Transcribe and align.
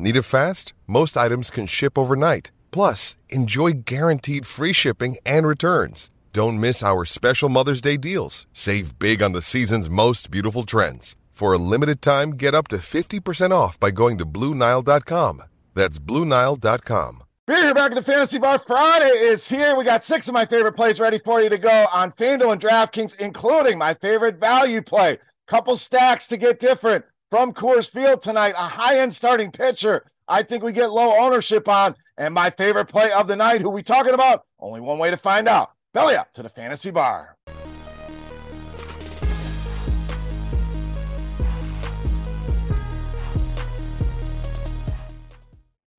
Need 0.00 0.14
it 0.14 0.22
fast? 0.22 0.72
Most 0.86 1.16
items 1.16 1.50
can 1.50 1.66
ship 1.66 1.98
overnight. 1.98 2.52
Plus, 2.70 3.16
enjoy 3.28 3.72
guaranteed 3.84 4.46
free 4.46 4.72
shipping 4.72 5.16
and 5.26 5.44
returns. 5.46 6.08
Don't 6.32 6.60
miss 6.60 6.84
our 6.84 7.04
special 7.04 7.48
Mother's 7.48 7.80
Day 7.80 7.96
deals. 7.96 8.46
Save 8.52 9.00
big 9.00 9.22
on 9.22 9.32
the 9.32 9.42
season's 9.42 9.90
most 9.90 10.30
beautiful 10.30 10.62
trends. 10.62 11.16
For 11.32 11.52
a 11.52 11.58
limited 11.58 12.00
time, 12.00 12.30
get 12.30 12.54
up 12.54 12.68
to 12.68 12.76
50% 12.76 13.50
off 13.50 13.80
by 13.80 13.90
going 13.90 14.18
to 14.18 14.26
Bluenile.com. 14.26 15.42
That's 15.74 15.98
Bluenile.com. 15.98 17.22
Beer 17.48 17.62
here 17.62 17.74
back 17.74 17.90
at 17.90 17.94
the 17.94 18.02
Fantasy 18.02 18.38
Bar. 18.38 18.58
Friday 18.60 19.06
is 19.06 19.48
here. 19.48 19.74
We 19.74 19.82
got 19.82 20.04
six 20.04 20.28
of 20.28 20.34
my 20.34 20.44
favorite 20.44 20.74
plays 20.74 21.00
ready 21.00 21.18
for 21.18 21.40
you 21.40 21.48
to 21.48 21.58
go 21.58 21.86
on 21.92 22.12
FanDuel 22.12 22.52
and 22.52 22.60
DraftKings, 22.60 23.18
including 23.18 23.78
my 23.78 23.94
favorite 23.94 24.38
value 24.38 24.82
play. 24.82 25.18
Couple 25.48 25.76
stacks 25.76 26.28
to 26.28 26.36
get 26.36 26.60
different 26.60 27.04
from 27.30 27.52
Coors 27.52 27.90
Field 27.90 28.22
tonight. 28.22 28.54
A 28.56 28.68
high 28.68 28.98
end 28.98 29.14
starting 29.14 29.50
pitcher. 29.50 30.04
I 30.26 30.42
think 30.42 30.62
we 30.62 30.72
get 30.72 30.90
low 30.90 31.16
ownership 31.16 31.68
on. 31.68 31.94
And 32.16 32.34
my 32.34 32.50
favorite 32.50 32.86
play 32.86 33.12
of 33.12 33.28
the 33.28 33.36
night. 33.36 33.60
Who 33.60 33.70
we 33.70 33.82
talking 33.82 34.14
about? 34.14 34.42
Only 34.58 34.80
one 34.80 34.98
way 34.98 35.10
to 35.10 35.16
find 35.16 35.48
out. 35.48 35.70
Belly 35.94 36.16
up 36.16 36.32
to 36.32 36.42
the 36.42 36.48
Fantasy 36.48 36.90
Bar. 36.90 37.36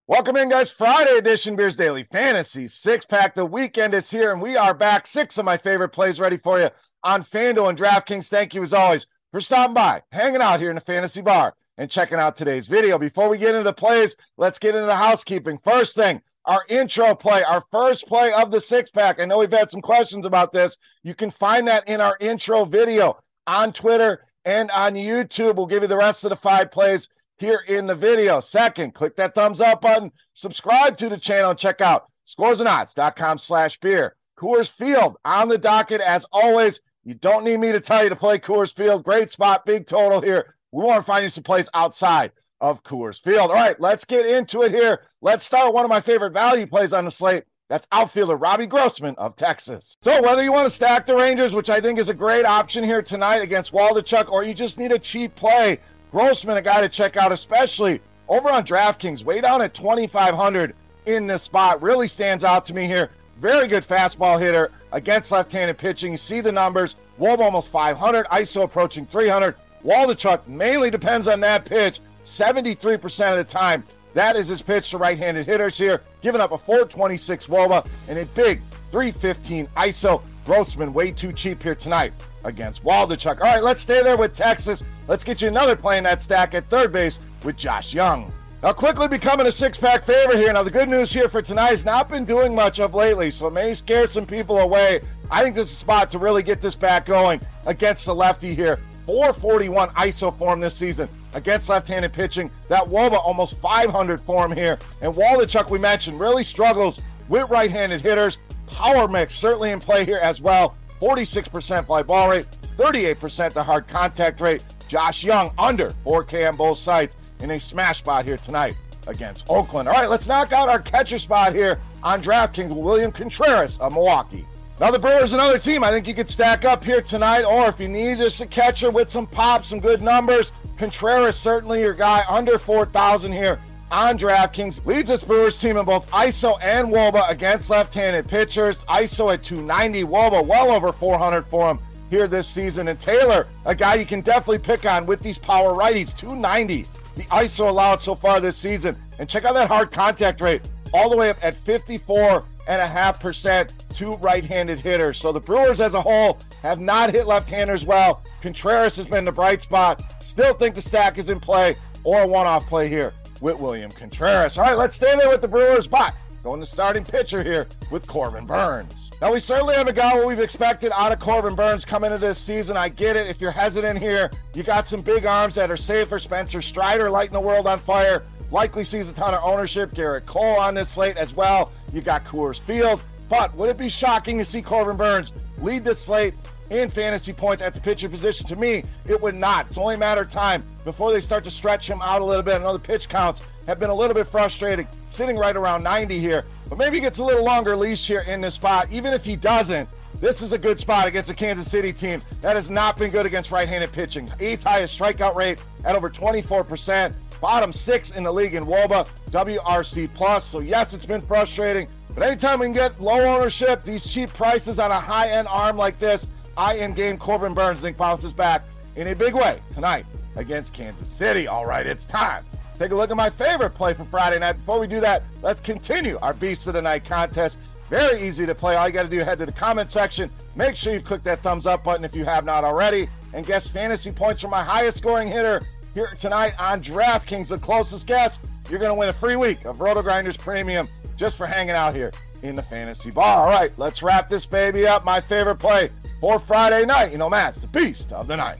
Welcome 0.07 0.37
in, 0.37 0.49
guys. 0.49 0.71
Friday 0.71 1.17
edition 1.17 1.55
Beers 1.55 1.77
Daily 1.77 2.03
Fantasy 2.11 2.67
six 2.67 3.05
pack. 3.05 3.35
The 3.35 3.45
weekend 3.45 3.93
is 3.93 4.09
here, 4.09 4.33
and 4.33 4.41
we 4.41 4.57
are 4.57 4.73
back. 4.73 5.05
Six 5.05 5.37
of 5.37 5.45
my 5.45 5.55
favorite 5.55 5.89
plays 5.89 6.19
ready 6.19 6.37
for 6.37 6.59
you 6.59 6.69
on 7.03 7.23
FanDuel 7.23 7.69
and 7.69 7.77
DraftKings. 7.77 8.27
Thank 8.27 8.55
you, 8.55 8.63
as 8.63 8.73
always, 8.73 9.05
for 9.31 9.39
stopping 9.39 9.73
by, 9.73 10.01
hanging 10.11 10.41
out 10.41 10.59
here 10.59 10.69
in 10.69 10.75
the 10.75 10.81
Fantasy 10.81 11.21
Bar, 11.21 11.53
and 11.77 11.89
checking 11.89 12.19
out 12.19 12.35
today's 12.35 12.67
video. 12.67 12.97
Before 12.97 13.29
we 13.29 13.37
get 13.37 13.55
into 13.55 13.63
the 13.63 13.73
plays, 13.73 14.15
let's 14.37 14.59
get 14.59 14.75
into 14.75 14.87
the 14.87 14.95
housekeeping. 14.95 15.57
First 15.57 15.95
thing, 15.95 16.21
our 16.45 16.63
intro 16.67 17.15
play, 17.15 17.43
our 17.43 17.63
first 17.71 18.07
play 18.07 18.33
of 18.33 18.51
the 18.51 18.59
six 18.59 18.89
pack. 18.89 19.19
I 19.19 19.25
know 19.25 19.37
we've 19.37 19.51
had 19.51 19.69
some 19.69 19.81
questions 19.81 20.25
about 20.25 20.51
this. 20.51 20.77
You 21.03 21.13
can 21.13 21.31
find 21.31 21.67
that 21.67 21.87
in 21.87 22.01
our 22.01 22.17
intro 22.19 22.65
video 22.65 23.17
on 23.47 23.71
Twitter 23.71 24.25
and 24.45 24.71
on 24.71 24.93
YouTube. 24.95 25.55
We'll 25.55 25.67
give 25.67 25.83
you 25.83 25.87
the 25.87 25.95
rest 25.97 26.23
of 26.23 26.31
the 26.31 26.35
five 26.35 26.71
plays 26.71 27.07
here 27.37 27.61
in 27.67 27.87
the 27.87 27.95
video. 27.95 28.39
Second, 28.39 28.93
click 28.93 29.15
that 29.15 29.35
thumbs 29.35 29.61
up 29.61 29.81
button, 29.81 30.11
subscribe 30.33 30.97
to 30.97 31.07
the 31.07 31.17
channel, 31.17 31.51
and 31.51 31.59
check 31.59 31.81
out 31.81 32.07
scoresandodds.com 32.27 33.37
slash 33.37 33.79
beer. 33.79 34.15
Coors 34.37 34.71
Field 34.71 35.17
on 35.23 35.47
the 35.49 35.57
docket 35.57 36.01
as 36.01 36.25
always. 36.31 36.81
You 37.09 37.15
don't 37.15 37.43
need 37.43 37.57
me 37.57 37.71
to 37.71 37.79
tell 37.79 38.03
you 38.03 38.09
to 38.09 38.15
play 38.15 38.37
Coors 38.37 38.71
Field. 38.71 39.03
Great 39.03 39.31
spot, 39.31 39.65
big 39.65 39.87
total 39.87 40.21
here. 40.21 40.53
We 40.71 40.83
want 40.83 41.03
to 41.03 41.03
find 41.03 41.23
you 41.23 41.29
some 41.29 41.43
place 41.43 41.67
outside 41.73 42.31
of 42.61 42.83
Coors 42.83 43.19
Field. 43.19 43.49
All 43.49 43.55
right, 43.55 43.81
let's 43.81 44.05
get 44.05 44.27
into 44.27 44.61
it 44.61 44.71
here. 44.71 45.07
Let's 45.19 45.43
start 45.43 45.73
one 45.73 45.83
of 45.83 45.89
my 45.89 46.01
favorite 46.01 46.33
value 46.33 46.67
plays 46.67 46.93
on 46.93 47.05
the 47.05 47.09
slate. 47.09 47.45
That's 47.67 47.87
outfielder 47.91 48.35
Robbie 48.35 48.67
Grossman 48.67 49.15
of 49.17 49.35
Texas. 49.35 49.95
So 50.01 50.21
whether 50.21 50.43
you 50.43 50.51
want 50.51 50.67
to 50.67 50.69
stack 50.69 51.07
the 51.07 51.15
Rangers, 51.15 51.55
which 51.55 51.71
I 51.71 51.81
think 51.81 51.97
is 51.97 52.09
a 52.09 52.13
great 52.13 52.45
option 52.45 52.83
here 52.83 53.01
tonight 53.01 53.37
against 53.37 53.73
Waldichuk, 53.73 54.31
or 54.31 54.43
you 54.43 54.53
just 54.53 54.77
need 54.77 54.91
a 54.91 54.99
cheap 54.99 55.35
play, 55.35 55.79
Grossman, 56.11 56.57
a 56.57 56.61
guy 56.61 56.79
to 56.79 56.89
check 56.89 57.17
out, 57.17 57.31
especially 57.31 58.01
over 58.27 58.51
on 58.51 58.63
DraftKings, 58.63 59.23
way 59.23 59.41
down 59.41 59.63
at 59.63 59.73
2,500 59.73 60.75
in 61.07 61.25
this 61.25 61.41
spot. 61.41 61.81
Really 61.81 62.07
stands 62.07 62.43
out 62.43 62.67
to 62.67 62.75
me 62.75 62.85
here. 62.85 63.09
Very 63.39 63.67
good 63.67 63.87
fastball 63.87 64.39
hitter 64.39 64.71
against 64.91 65.31
left 65.31 65.51
handed 65.51 65.77
pitching. 65.77 66.11
You 66.11 66.17
see 66.17 66.41
the 66.41 66.51
numbers. 66.51 66.97
Wob 67.17 67.39
almost 67.39 67.69
500, 67.69 68.25
ISO 68.27 68.63
approaching 68.63 69.05
300. 69.05 69.55
Waldichuk 69.85 70.45
mainly 70.47 70.91
depends 70.91 71.27
on 71.27 71.39
that 71.39 71.63
pitch 71.65 72.01
73% 72.25 73.31
of 73.31 73.37
the 73.37 73.43
time. 73.43 73.85
That 74.13 74.35
is 74.35 74.47
his 74.49 74.61
pitch 74.61 74.89
to 74.91 74.97
right 74.97 75.17
handed 75.17 75.45
hitters 75.45 75.77
here, 75.77 76.01
giving 76.21 76.41
up 76.41 76.51
a 76.51 76.57
426 76.57 77.47
Woba 77.47 77.87
and 78.09 78.19
a 78.19 78.25
big 78.25 78.61
315 78.91 79.67
ISO. 79.67 80.21
Grossman 80.45 80.93
way 80.93 81.11
too 81.11 81.31
cheap 81.31 81.61
here 81.61 81.75
tonight 81.75 82.11
against 82.43 82.83
Waldichuk. 82.83 83.39
All 83.39 83.53
right, 83.53 83.63
let's 83.63 83.81
stay 83.81 84.01
there 84.01 84.17
with 84.17 84.33
Texas. 84.33 84.83
Let's 85.07 85.23
get 85.23 85.41
you 85.41 85.47
another 85.47 85.75
play 85.75 85.97
in 85.97 86.03
that 86.05 86.19
stack 86.19 86.55
at 86.55 86.65
third 86.65 86.91
base 86.91 87.19
with 87.43 87.55
Josh 87.55 87.93
Jung. 87.93 88.33
Now, 88.61 88.73
quickly 88.73 89.07
becoming 89.07 89.47
a 89.47 89.53
six 89.53 89.77
pack 89.77 90.03
favorite 90.03 90.37
here. 90.37 90.51
Now, 90.51 90.63
the 90.63 90.71
good 90.71 90.89
news 90.89 91.13
here 91.13 91.29
for 91.29 91.41
tonight 91.41 91.69
has 91.69 91.85
not 91.85 92.09
been 92.09 92.25
doing 92.25 92.53
much 92.53 92.81
of 92.81 92.93
lately, 92.93 93.31
so 93.31 93.47
it 93.47 93.53
may 93.53 93.73
scare 93.73 94.05
some 94.05 94.25
people 94.25 94.57
away. 94.57 94.99
I 95.31 95.43
think 95.43 95.55
this 95.55 95.69
is 95.69 95.75
a 95.75 95.79
spot 95.79 96.11
to 96.11 96.19
really 96.19 96.43
get 96.43 96.61
this 96.61 96.75
back 96.75 97.05
going 97.05 97.39
against 97.65 98.05
the 98.05 98.13
lefty 98.13 98.53
here. 98.53 98.77
441 99.05 99.89
ISO 99.91 100.37
form 100.37 100.59
this 100.59 100.75
season 100.75 101.07
against 101.33 101.69
left-handed 101.69 102.11
pitching. 102.11 102.51
That 102.67 102.83
Woba 102.83 103.13
almost 103.13 103.57
500 103.59 104.19
form 104.19 104.51
here. 104.51 104.77
And 105.01 105.15
Waldichuk, 105.15 105.69
we 105.69 105.79
mentioned, 105.79 106.19
really 106.19 106.43
struggles 106.43 107.01
with 107.29 107.49
right-handed 107.49 108.01
hitters. 108.01 108.39
Power 108.67 109.07
mix 109.07 109.35
certainly 109.35 109.71
in 109.71 109.79
play 109.79 110.03
here 110.03 110.19
as 110.21 110.41
well. 110.41 110.75
46% 110.99 111.85
fly 111.85 112.03
ball 112.03 112.29
rate, 112.29 112.45
38% 112.77 113.53
the 113.53 113.63
hard 113.63 113.87
contact 113.87 114.41
rate. 114.41 114.65
Josh 114.89 115.23
Jung 115.23 115.53
under 115.57 115.91
4K 116.05 116.49
on 116.49 116.57
both 116.57 116.77
sides 116.77 117.15
in 117.41 117.51
a 117.51 117.59
smash 117.59 117.99
spot 117.99 118.25
here 118.25 118.37
tonight 118.37 118.75
against 119.07 119.45
Oakland. 119.49 119.87
All 119.87 119.95
right, 119.95 120.09
let's 120.09 120.27
knock 120.27 120.53
out 120.53 120.69
our 120.69 120.79
catcher 120.79 121.19
spot 121.19 121.53
here 121.53 121.79
on 122.03 122.21
DraftKings 122.21 122.75
William 122.75 123.11
Contreras 123.11 123.77
of 123.79 123.93
Milwaukee. 123.93 124.45
Now, 124.79 124.91
the 124.91 124.99
Brewers, 124.99 125.33
another 125.33 125.59
team 125.59 125.83
I 125.83 125.91
think 125.91 126.07
you 126.07 126.13
could 126.13 126.29
stack 126.29 126.63
up 126.63 126.83
here 126.83 127.01
tonight, 127.01 127.43
or 127.43 127.67
if 127.67 127.79
you 127.79 127.89
need 127.89 128.19
just 128.19 128.39
a 128.39 128.47
catcher 128.47 128.91
with 128.91 129.09
some 129.09 129.27
pop, 129.27 129.65
some 129.65 129.79
good 129.79 130.01
numbers, 130.01 130.53
Contreras 130.77 131.35
certainly 131.35 131.81
your 131.81 131.93
guy 131.93 132.23
under 132.29 132.57
4,000 132.57 133.33
here 133.33 133.59
on 133.91 134.17
DraftKings. 134.17 134.85
Leads 134.85 135.09
this 135.09 135.23
Brewers 135.23 135.59
team 135.59 135.75
in 135.75 135.85
both 135.85 136.09
ISO 136.11 136.57
and 136.61 136.87
WOBA 136.87 137.29
against 137.29 137.69
left-handed 137.69 138.29
pitchers. 138.29 138.85
ISO 138.85 139.33
at 139.33 139.43
290, 139.43 140.03
WOBA 140.03 140.45
well 140.45 140.71
over 140.71 140.93
400 140.93 141.41
for 141.43 141.71
him 141.71 141.79
here 142.09 142.27
this 142.27 142.47
season. 142.47 142.87
And 142.87 142.99
Taylor, 142.99 143.47
a 143.65 143.75
guy 143.75 143.95
you 143.95 144.05
can 144.05 144.21
definitely 144.21 144.59
pick 144.59 144.85
on 144.85 145.05
with 145.05 145.19
these 145.19 145.37
power 145.37 145.73
righties, 145.73 146.15
290. 146.15 146.85
The 147.19 147.25
ISO 147.25 147.67
allowed 147.67 147.99
so 147.99 148.15
far 148.15 148.39
this 148.39 148.55
season. 148.55 148.95
And 149.19 149.27
check 149.27 149.43
out 149.43 149.53
that 149.55 149.67
hard 149.67 149.91
contact 149.91 150.39
rate, 150.39 150.61
all 150.93 151.09
the 151.09 151.17
way 151.17 151.29
up 151.29 151.37
at 151.41 151.53
54 151.53 152.45
and 152.65 152.81
a 152.81 152.87
half 152.87 153.19
percent 153.19 153.73
to 153.95 154.15
right-handed 154.15 154.79
hitters. 154.79 155.17
So 155.17 155.33
the 155.33 155.39
Brewers 155.41 155.81
as 155.81 155.95
a 155.95 156.01
whole 156.01 156.39
have 156.61 156.79
not 156.79 157.11
hit 157.11 157.27
left-handers 157.27 157.83
well. 157.83 158.23
Contreras 158.41 158.95
has 158.95 159.05
been 159.05 159.25
the 159.25 159.33
bright 159.33 159.61
spot. 159.61 160.23
Still 160.23 160.53
think 160.53 160.75
the 160.75 160.81
stack 160.81 161.17
is 161.17 161.29
in 161.29 161.41
play 161.41 161.75
or 162.05 162.21
a 162.21 162.27
one-off 162.27 162.65
play 162.67 162.87
here 162.87 163.13
with 163.41 163.57
William 163.57 163.91
Contreras. 163.91 164.57
All 164.57 164.63
right, 164.63 164.77
let's 164.77 164.95
stay 164.95 165.13
there 165.17 165.27
with 165.27 165.41
the 165.41 165.47
Brewers, 165.49 165.87
but 165.87 166.15
going 166.43 166.59
to 166.59 166.65
starting 166.65 167.03
pitcher 167.03 167.43
here 167.43 167.67
with 167.91 168.07
Corbin 168.07 168.45
Burnes. 168.45 169.11
Now, 169.21 169.33
we 169.33 169.39
certainly 169.39 169.75
haven't 169.75 169.95
got 169.95 170.15
what 170.15 170.27
we've 170.27 170.39
expected 170.39 170.91
out 170.95 171.11
of 171.11 171.19
Corbin 171.19 171.55
Burnes 171.55 171.85
coming 171.85 172.11
into 172.11 172.25
this 172.25 172.39
season. 172.39 172.77
I 172.77 172.89
get 172.89 173.15
it. 173.15 173.27
If 173.27 173.41
you're 173.41 173.51
hesitant 173.51 173.99
here, 173.99 174.31
you 174.53 174.63
got 174.63 174.87
some 174.87 175.01
big 175.01 175.25
arms 175.25 175.55
that 175.55 175.69
are 175.69 175.77
safe 175.77 176.07
for 176.07 176.19
Spencer 176.19 176.61
Strider 176.61 177.09
lighting 177.09 177.33
the 177.33 177.41
world 177.41 177.67
on 177.67 177.79
fire. 177.79 178.23
Likely 178.51 178.83
sees 178.83 179.09
a 179.09 179.13
ton 179.13 179.33
of 179.33 179.41
ownership. 179.43 179.91
Gerrit 179.91 180.25
Cole 180.25 180.59
on 180.59 180.73
this 180.73 180.89
slate 180.89 181.17
as 181.17 181.35
well. 181.35 181.71
You 181.93 182.01
got 182.01 182.23
Coors 182.23 182.59
Field. 182.59 183.01
But 183.27 183.53
would 183.55 183.69
it 183.69 183.77
be 183.77 183.89
shocking 183.89 184.37
to 184.39 184.45
see 184.45 184.61
Corbin 184.61 184.97
Burnes 184.97 185.33
lead 185.59 185.83
this 185.83 185.99
slate 185.99 186.33
in 186.69 186.89
fantasy 186.89 187.33
points 187.33 187.61
at 187.61 187.73
the 187.73 187.79
pitcher 187.79 188.09
position. 188.09 188.47
To 188.47 188.55
me, 188.55 188.83
it 189.07 189.19
would 189.19 189.35
not. 189.35 189.67
It's 189.67 189.77
only 189.77 189.95
a 189.95 189.97
matter 189.97 190.21
of 190.21 190.29
time 190.29 190.63
before 190.83 191.11
they 191.11 191.21
start 191.21 191.43
to 191.45 191.51
stretch 191.51 191.89
him 191.89 192.01
out 192.01 192.21
a 192.21 192.25
little 192.25 192.43
bit. 192.43 192.61
The 192.61 192.79
pitch 192.79 193.09
counts 193.09 193.41
have 193.69 193.79
been 193.79 193.91
a 193.91 193.95
little 193.95 194.15
bit 194.15 194.27
frustrated, 194.27 194.87
sitting 195.07 195.37
right 195.37 195.55
around 195.55 195.83
90 195.83 196.19
here, 196.19 196.43
but 196.67 196.79
maybe 196.79 196.97
he 196.97 197.01
gets 197.01 197.19
a 197.19 197.23
little 197.23 197.45
longer 197.45 197.75
leash 197.75 198.07
here 198.07 198.21
in 198.21 198.41
this 198.41 198.55
spot. 198.55 198.87
Even 198.89 199.13
if 199.13 199.23
he 199.23 199.35
doesn't, 199.35 199.87
this 200.19 200.41
is 200.41 200.53
a 200.53 200.57
good 200.57 200.79
spot 200.79 201.07
against 201.07 201.29
a 201.29 201.35
Kansas 201.35 201.69
City 201.69 201.93
team 201.93 202.19
that 202.41 202.55
has 202.55 202.71
not 202.71 202.97
been 202.97 203.11
good 203.11 203.27
against 203.27 203.51
right 203.51 203.69
handed 203.69 203.91
pitching. 203.91 204.29
Eighth 204.39 204.63
highest 204.63 204.99
strikeout 204.99 205.35
rate 205.35 205.61
at 205.85 205.95
over 205.95 206.09
24%, 206.09 207.13
bottom 207.39 207.71
six 207.71 208.09
in 208.09 208.23
the 208.23 208.31
league 208.33 208.55
in 208.55 208.65
WOBA, 208.65 209.07
WRC 209.29 210.11
plus. 210.15 210.45
So, 210.45 210.61
yes, 210.61 210.95
it's 210.95 211.05
been 211.05 211.21
frustrating, 211.21 211.87
but 212.15 212.23
anytime 212.23 212.59
we 212.59 212.65
can 212.65 212.73
get 212.73 212.99
low 212.99 213.35
ownership, 213.35 213.83
these 213.83 214.03
cheap 214.03 214.33
prices 214.33 214.79
on 214.79 214.89
a 214.89 214.99
high 214.99 215.29
end 215.29 215.47
arm 215.47 215.77
like 215.77 215.99
this, 215.99 216.25
I 216.57 216.75
am 216.77 216.95
game 216.95 217.19
Corbin 217.19 217.53
Burnes. 217.53 217.77
I 217.77 217.81
think 217.83 217.97
bounces 217.97 218.33
back 218.33 218.63
in 218.95 219.09
a 219.09 219.15
big 219.15 219.35
way 219.35 219.61
tonight 219.75 220.07
against 220.37 220.73
Kansas 220.73 221.07
City. 221.07 221.47
All 221.47 221.67
right, 221.67 221.85
it's 221.85 222.07
time. 222.07 222.43
Take 222.79 222.91
a 222.91 222.95
look 222.95 223.11
at 223.11 223.17
my 223.17 223.29
favorite 223.29 223.71
play 223.71 223.93
for 223.93 224.05
Friday 224.05 224.39
night. 224.39 224.53
Before 224.53 224.79
we 224.79 224.87
do 224.87 225.01
that, 225.01 225.23
let's 225.41 225.59
continue 225.59 226.17
our 226.21 226.33
Beast 226.33 226.65
of 226.67 226.75
the 226.75 226.81
Night 226.81 227.03
contest. 227.03 227.59
Very 227.89 228.21
easy 228.21 228.45
to 228.45 228.55
play. 228.55 228.77
All 228.77 228.87
you 228.87 228.93
got 228.93 229.03
to 229.03 229.09
do, 229.09 229.19
head 229.19 229.37
to 229.39 229.45
the 229.45 229.51
comment 229.51 229.91
section. 229.91 230.31
Make 230.55 230.77
sure 230.77 230.93
you've 230.93 231.03
clicked 231.03 231.25
that 231.25 231.41
thumbs 231.41 231.65
up 231.65 231.83
button 231.83 232.05
if 232.05 232.15
you 232.15 232.23
have 232.23 232.45
not 232.45 232.63
already. 232.63 233.09
And 233.33 233.45
guess 233.45 233.67
fantasy 233.67 234.13
points 234.13 234.39
for 234.39 234.47
my 234.47 234.63
highest 234.63 234.97
scoring 234.97 235.27
hitter 235.27 235.67
here 235.93 236.13
tonight 236.17 236.53
on 236.57 236.81
DraftKings. 236.81 237.49
The 237.49 237.57
closest 237.57 238.07
guess, 238.07 238.39
you're 238.69 238.79
going 238.79 238.91
to 238.91 238.95
win 238.95 239.09
a 239.09 239.13
free 239.13 239.35
week 239.35 239.65
of 239.65 239.81
Roto 239.81 240.01
Grinders 240.01 240.37
Premium 240.37 240.87
just 241.17 241.37
for 241.37 241.47
hanging 241.47 241.75
out 241.75 241.93
here 241.93 242.13
in 242.43 242.55
the 242.55 242.63
fantasy 242.63 243.11
bar. 243.11 243.43
All 243.43 243.49
right, 243.49 243.77
let's 243.77 244.01
wrap 244.01 244.29
this 244.29 244.45
baby 244.45 244.87
up. 244.87 245.03
My 245.03 245.19
favorite 245.19 245.57
play 245.57 245.89
for 246.21 246.39
Friday 246.39 246.85
night. 246.85 247.11
You 247.11 247.17
know, 247.17 247.29
Matt's 247.29 247.59
the 247.59 247.67
beast 247.67 248.13
of 248.13 248.27
the 248.27 248.37
night. 248.37 248.59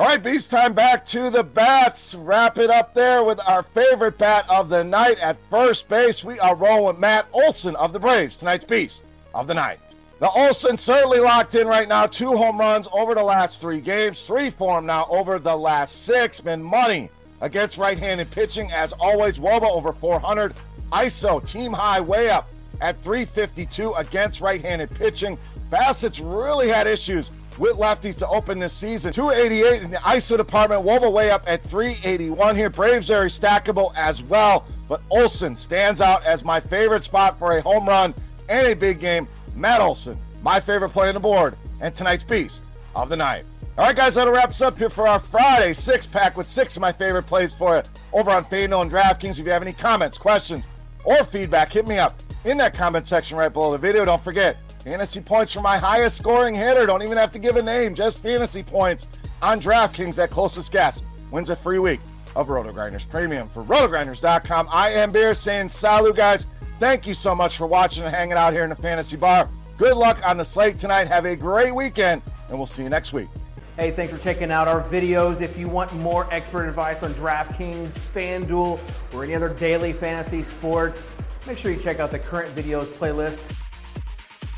All 0.00 0.06
right, 0.06 0.22
beast 0.22 0.50
time 0.50 0.72
back 0.72 1.04
to 1.08 1.28
the 1.28 1.44
bats. 1.44 2.14
Wrap 2.14 2.56
it 2.56 2.70
up 2.70 2.94
there 2.94 3.22
with 3.22 3.38
our 3.46 3.62
favorite 3.62 4.16
bat 4.16 4.46
of 4.48 4.70
the 4.70 4.82
night 4.82 5.18
at 5.18 5.36
first 5.50 5.90
base. 5.90 6.24
We 6.24 6.40
are 6.40 6.56
rolling 6.56 6.86
with 6.86 6.98
Matt 6.98 7.26
Olson 7.34 7.76
of 7.76 7.92
the 7.92 8.00
Braves, 8.00 8.38
tonight's 8.38 8.64
beast 8.64 9.04
of 9.34 9.46
the 9.46 9.52
night. 9.52 9.78
The 10.18 10.30
Olson 10.30 10.78
certainly 10.78 11.18
locked 11.18 11.54
in 11.54 11.66
right 11.66 11.86
now. 11.86 12.06
Two 12.06 12.34
home 12.34 12.58
runs 12.58 12.88
over 12.94 13.14
the 13.14 13.22
last 13.22 13.60
three 13.60 13.82
games, 13.82 14.24
three 14.24 14.48
for 14.48 14.78
him 14.78 14.86
now 14.86 15.06
over 15.10 15.38
the 15.38 15.54
last 15.54 16.06
six. 16.06 16.40
Been 16.40 16.62
money 16.62 17.10
against 17.42 17.76
right 17.76 17.98
handed 17.98 18.30
pitching. 18.30 18.72
As 18.72 18.94
always, 18.94 19.36
Woba 19.36 19.70
over 19.70 19.92
400. 19.92 20.54
ISO 20.92 21.46
team 21.46 21.74
high 21.74 22.00
way 22.00 22.30
up 22.30 22.48
at 22.80 22.96
352 23.02 23.92
against 23.92 24.40
right 24.40 24.62
handed 24.62 24.90
pitching. 24.92 25.36
Bassitt's 25.68 26.20
really 26.20 26.68
had 26.68 26.86
issues 26.86 27.30
with 27.60 27.76
lefties 27.76 28.18
to 28.18 28.26
open 28.28 28.58
this 28.58 28.72
season. 28.72 29.12
288 29.12 29.82
in 29.82 29.90
the 29.90 29.98
ISO 29.98 30.36
department. 30.36 30.82
Woba 30.82 31.12
way 31.12 31.30
up 31.30 31.44
at 31.46 31.62
381 31.62 32.56
here. 32.56 32.70
Braves 32.70 33.06
very 33.06 33.28
stackable 33.28 33.92
as 33.94 34.22
well. 34.22 34.66
But 34.88 35.02
Olson 35.10 35.54
stands 35.54 36.00
out 36.00 36.24
as 36.24 36.42
my 36.42 36.58
favorite 36.58 37.04
spot 37.04 37.38
for 37.38 37.58
a 37.58 37.62
home 37.62 37.86
run 37.86 38.14
and 38.48 38.66
a 38.66 38.74
big 38.74 38.98
game. 38.98 39.28
Matt 39.54 39.82
Olson, 39.82 40.16
my 40.42 40.58
favorite 40.58 40.88
play 40.88 41.08
on 41.08 41.14
the 41.14 41.20
board, 41.20 41.54
and 41.82 41.94
tonight's 41.94 42.24
beast 42.24 42.64
of 42.96 43.10
the 43.10 43.16
night. 43.16 43.44
All 43.76 43.84
right, 43.84 43.94
guys, 43.94 44.14
that'll 44.14 44.32
wrap 44.32 44.50
us 44.50 44.62
up 44.62 44.78
here 44.78 44.90
for 44.90 45.06
our 45.06 45.20
Friday 45.20 45.74
six 45.74 46.06
pack 46.06 46.36
with 46.36 46.48
six 46.48 46.76
of 46.76 46.80
my 46.80 46.92
favorite 46.92 47.24
plays 47.24 47.52
for 47.52 47.76
you 47.76 47.82
over 48.12 48.30
on 48.30 48.44
FanDuel 48.46 48.82
and 48.82 48.90
DraftKings. 48.90 49.38
If 49.38 49.46
you 49.46 49.52
have 49.52 49.62
any 49.62 49.72
comments, 49.74 50.16
questions, 50.16 50.66
or 51.04 51.24
feedback, 51.24 51.72
hit 51.72 51.86
me 51.86 51.98
up 51.98 52.22
in 52.44 52.56
that 52.56 52.72
comment 52.74 53.06
section 53.06 53.36
right 53.36 53.52
below 53.52 53.72
the 53.72 53.78
video. 53.78 54.04
Don't 54.04 54.22
forget, 54.22 54.56
fantasy 54.82 55.20
points 55.20 55.52
for 55.52 55.60
my 55.60 55.78
highest 55.78 56.16
scoring 56.16 56.54
hitter. 56.54 56.86
Don't 56.86 57.02
even 57.02 57.18
have 57.18 57.30
to 57.32 57.38
give 57.38 57.56
a 57.56 57.62
name, 57.62 57.94
just 57.94 58.18
fantasy 58.18 58.62
points 58.62 59.06
on 59.42 59.60
DraftKings. 59.60 60.22
at 60.22 60.30
closest 60.30 60.72
guess 60.72 61.02
wins 61.30 61.50
a 61.50 61.56
free 61.56 61.78
week 61.78 62.00
of 62.36 62.48
Roto 62.48 62.72
Grinders 62.72 63.04
Premium. 63.04 63.48
For 63.48 63.62
rotogrinders.com, 63.64 64.68
I 64.70 64.90
am 64.90 65.10
Beer 65.10 65.34
saying 65.34 65.68
salut, 65.68 66.16
guys. 66.16 66.46
Thank 66.78 67.06
you 67.06 67.14
so 67.14 67.34
much 67.34 67.56
for 67.56 67.66
watching 67.66 68.04
and 68.04 68.14
hanging 68.14 68.34
out 68.34 68.52
here 68.52 68.64
in 68.64 68.70
the 68.70 68.76
fantasy 68.76 69.16
bar. 69.16 69.50
Good 69.76 69.96
luck 69.96 70.18
on 70.26 70.36
the 70.36 70.44
slate 70.44 70.78
tonight. 70.78 71.08
Have 71.08 71.24
a 71.24 71.36
great 71.36 71.74
weekend, 71.74 72.22
and 72.48 72.56
we'll 72.56 72.66
see 72.66 72.82
you 72.82 72.88
next 72.88 73.12
week. 73.12 73.28
Hey, 73.76 73.90
thanks 73.90 74.12
for 74.12 74.18
checking 74.18 74.50
out 74.50 74.68
our 74.68 74.82
videos. 74.82 75.40
If 75.40 75.56
you 75.56 75.68
want 75.68 75.92
more 75.94 76.28
expert 76.32 76.68
advice 76.68 77.02
on 77.02 77.12
DraftKings, 77.12 77.98
FanDuel, 77.98 78.78
or 79.14 79.24
any 79.24 79.34
other 79.34 79.54
daily 79.54 79.92
fantasy 79.92 80.42
sports, 80.42 81.06
make 81.46 81.56
sure 81.56 81.70
you 81.70 81.78
check 81.78 81.98
out 81.98 82.10
the 82.10 82.18
current 82.18 82.54
videos 82.54 82.86
playlist 82.86 83.59